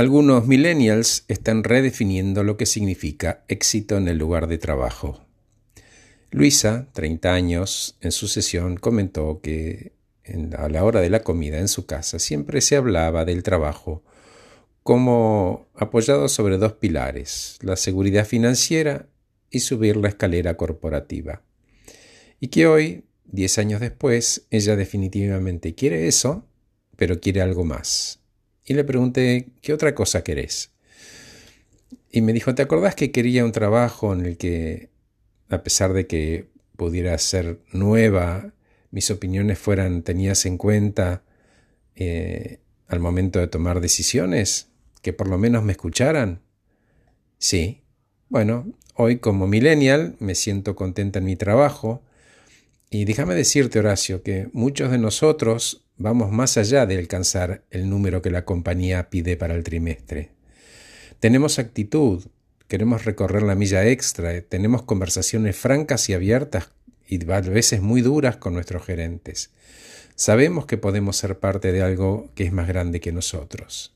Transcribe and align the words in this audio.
Algunos 0.00 0.46
millennials 0.46 1.26
están 1.28 1.62
redefiniendo 1.62 2.42
lo 2.42 2.56
que 2.56 2.64
significa 2.64 3.44
éxito 3.48 3.98
en 3.98 4.08
el 4.08 4.16
lugar 4.16 4.46
de 4.46 4.56
trabajo. 4.56 5.26
Luisa, 6.30 6.88
30 6.94 7.34
años, 7.34 7.98
en 8.00 8.10
su 8.10 8.26
sesión 8.26 8.78
comentó 8.78 9.42
que 9.42 9.92
a 10.56 10.70
la 10.70 10.84
hora 10.84 11.02
de 11.02 11.10
la 11.10 11.22
comida 11.22 11.58
en 11.58 11.68
su 11.68 11.84
casa 11.84 12.18
siempre 12.18 12.62
se 12.62 12.76
hablaba 12.76 13.26
del 13.26 13.42
trabajo 13.42 14.02
como 14.82 15.68
apoyado 15.74 16.30
sobre 16.30 16.56
dos 16.56 16.72
pilares, 16.72 17.58
la 17.60 17.76
seguridad 17.76 18.24
financiera 18.24 19.06
y 19.50 19.60
subir 19.60 19.98
la 19.98 20.08
escalera 20.08 20.56
corporativa. 20.56 21.42
Y 22.40 22.48
que 22.48 22.66
hoy, 22.66 23.04
10 23.26 23.58
años 23.58 23.80
después, 23.82 24.46
ella 24.48 24.76
definitivamente 24.76 25.74
quiere 25.74 26.08
eso, 26.08 26.46
pero 26.96 27.20
quiere 27.20 27.42
algo 27.42 27.66
más 27.66 28.19
y 28.70 28.74
le 28.74 28.84
pregunté, 28.84 29.48
¿qué 29.62 29.72
otra 29.72 29.96
cosa 29.96 30.22
querés? 30.22 30.70
Y 32.12 32.20
me 32.22 32.32
dijo, 32.32 32.54
¿te 32.54 32.62
acordás 32.62 32.94
que 32.94 33.10
quería 33.10 33.44
un 33.44 33.50
trabajo 33.50 34.12
en 34.12 34.24
el 34.24 34.36
que, 34.36 34.90
a 35.48 35.64
pesar 35.64 35.92
de 35.92 36.06
que 36.06 36.46
pudiera 36.76 37.18
ser 37.18 37.58
nueva, 37.72 38.54
mis 38.92 39.10
opiniones 39.10 39.58
fueran 39.58 40.02
tenidas 40.04 40.46
en 40.46 40.56
cuenta 40.56 41.24
eh, 41.96 42.60
al 42.86 43.00
momento 43.00 43.40
de 43.40 43.48
tomar 43.48 43.80
decisiones? 43.80 44.68
¿Que 45.02 45.12
por 45.12 45.26
lo 45.26 45.36
menos 45.36 45.64
me 45.64 45.72
escucharan? 45.72 46.40
Sí. 47.38 47.82
Bueno, 48.28 48.72
hoy 48.94 49.18
como 49.18 49.48
millennial 49.48 50.14
me 50.20 50.36
siento 50.36 50.76
contenta 50.76 51.18
en 51.18 51.24
mi 51.24 51.34
trabajo. 51.34 52.04
Y 52.90 53.04
déjame 53.04 53.36
decirte, 53.36 53.78
Horacio, 53.78 54.24
que 54.24 54.48
muchos 54.52 54.90
de 54.90 54.98
nosotros 54.98 55.84
vamos 55.96 56.32
más 56.32 56.56
allá 56.56 56.86
de 56.86 56.98
alcanzar 56.98 57.62
el 57.70 57.88
número 57.88 58.20
que 58.20 58.30
la 58.30 58.44
compañía 58.44 59.10
pide 59.10 59.36
para 59.36 59.54
el 59.54 59.62
trimestre. 59.62 60.30
Tenemos 61.20 61.60
actitud, 61.60 62.26
queremos 62.66 63.04
recorrer 63.04 63.42
la 63.42 63.54
milla 63.54 63.86
extra, 63.86 64.40
tenemos 64.40 64.82
conversaciones 64.82 65.56
francas 65.56 66.08
y 66.08 66.14
abiertas 66.14 66.72
y 67.06 67.30
a 67.30 67.40
veces 67.40 67.80
muy 67.80 68.00
duras 68.00 68.38
con 68.38 68.54
nuestros 68.54 68.84
gerentes. 68.84 69.50
Sabemos 70.16 70.66
que 70.66 70.76
podemos 70.76 71.16
ser 71.16 71.38
parte 71.38 71.70
de 71.70 71.82
algo 71.82 72.30
que 72.34 72.44
es 72.44 72.52
más 72.52 72.66
grande 72.66 73.00
que 73.00 73.12
nosotros. 73.12 73.94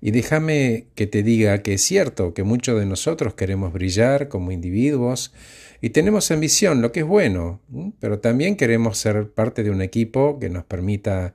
Y 0.00 0.10
déjame 0.10 0.88
que 0.94 1.06
te 1.06 1.22
diga 1.22 1.62
que 1.62 1.74
es 1.74 1.82
cierto 1.82 2.34
que 2.34 2.42
muchos 2.42 2.78
de 2.78 2.86
nosotros 2.86 3.34
queremos 3.34 3.72
brillar 3.72 4.28
como 4.28 4.52
individuos, 4.52 5.32
y 5.80 5.90
tenemos 5.90 6.30
ambición, 6.30 6.80
lo 6.80 6.92
que 6.92 7.00
es 7.00 7.06
bueno, 7.06 7.60
pero 8.00 8.18
también 8.18 8.56
queremos 8.56 8.98
ser 8.98 9.30
parte 9.30 9.62
de 9.62 9.70
un 9.70 9.82
equipo 9.82 10.38
que 10.38 10.48
nos 10.48 10.64
permita 10.64 11.34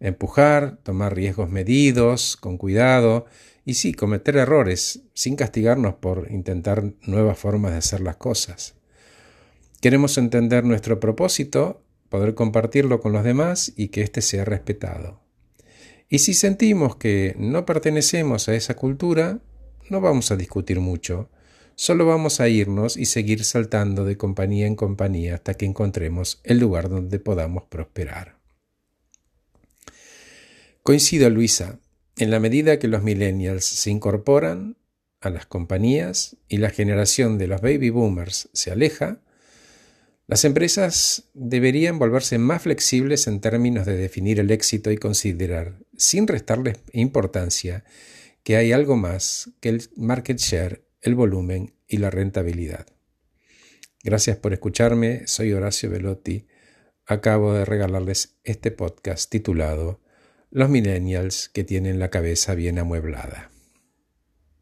empujar, 0.00 0.78
tomar 0.82 1.14
riesgos 1.14 1.50
medidos, 1.50 2.36
con 2.36 2.58
cuidado, 2.58 3.26
y 3.64 3.74
sí, 3.74 3.92
cometer 3.92 4.36
errores, 4.36 5.02
sin 5.14 5.36
castigarnos 5.36 5.94
por 5.94 6.28
intentar 6.30 6.94
nuevas 7.02 7.38
formas 7.38 7.72
de 7.72 7.78
hacer 7.78 8.00
las 8.00 8.16
cosas. 8.16 8.74
Queremos 9.80 10.18
entender 10.18 10.64
nuestro 10.64 10.98
propósito, 10.98 11.82
poder 12.08 12.34
compartirlo 12.34 13.00
con 13.00 13.12
los 13.12 13.24
demás 13.24 13.72
y 13.76 13.88
que 13.88 14.02
éste 14.02 14.20
sea 14.20 14.44
respetado. 14.44 15.21
Y 16.12 16.18
si 16.18 16.34
sentimos 16.34 16.96
que 16.96 17.34
no 17.38 17.64
pertenecemos 17.64 18.46
a 18.48 18.54
esa 18.54 18.74
cultura, 18.74 19.40
no 19.88 20.02
vamos 20.02 20.30
a 20.30 20.36
discutir 20.36 20.78
mucho, 20.78 21.30
Solo 21.74 22.06
vamos 22.06 22.40
a 22.40 22.48
irnos 22.48 22.96
y 22.96 23.06
seguir 23.06 23.44
saltando 23.44 24.04
de 24.04 24.16
compañía 24.16 24.66
en 24.66 24.76
compañía 24.76 25.34
hasta 25.34 25.54
que 25.54 25.64
encontremos 25.64 26.40
el 26.44 26.58
lugar 26.58 26.88
donde 26.88 27.18
podamos 27.18 27.64
prosperar. 27.64 28.36
Coincido, 30.82 31.30
Luisa, 31.30 31.80
en 32.18 32.30
la 32.30 32.40
medida 32.40 32.78
que 32.78 32.88
los 32.88 33.02
millennials 33.02 33.64
se 33.64 33.90
incorporan 33.90 34.76
a 35.20 35.30
las 35.30 35.46
compañías 35.46 36.36
y 36.46 36.58
la 36.58 36.70
generación 36.70 37.38
de 37.38 37.46
los 37.46 37.60
baby 37.60 37.90
boomers 37.90 38.50
se 38.52 38.70
aleja, 38.70 39.20
las 40.26 40.44
empresas 40.44 41.24
deberían 41.34 41.98
volverse 41.98 42.38
más 42.38 42.62
flexibles 42.62 43.26
en 43.26 43.40
términos 43.40 43.86
de 43.86 43.96
definir 43.96 44.40
el 44.40 44.50
éxito 44.50 44.90
y 44.90 44.96
considerar, 44.96 45.78
sin 46.02 46.26
restarles 46.26 46.78
importancia, 46.92 47.84
que 48.42 48.56
hay 48.56 48.72
algo 48.72 48.96
más 48.96 49.50
que 49.60 49.68
el 49.68 49.88
market 49.96 50.38
share 50.38 50.84
el 51.00 51.14
volumen 51.14 51.74
y 51.86 51.98
la 51.98 52.10
rentabilidad. 52.10 52.86
Gracias 54.02 54.36
por 54.36 54.52
escucharme, 54.52 55.26
soy 55.26 55.52
Horacio 55.52 55.90
Velotti. 55.90 56.46
Acabo 57.06 57.54
de 57.54 57.64
regalarles 57.64 58.36
este 58.42 58.72
podcast 58.72 59.30
titulado 59.30 60.00
Los 60.50 60.68
millennials 60.70 61.48
que 61.48 61.64
tienen 61.64 61.98
la 61.98 62.10
cabeza 62.10 62.54
bien 62.54 62.78
amueblada. 62.78 63.52